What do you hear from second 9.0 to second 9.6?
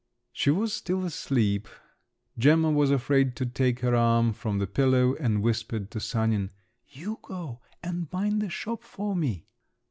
me!"